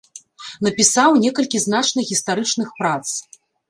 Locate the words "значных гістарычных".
1.69-2.77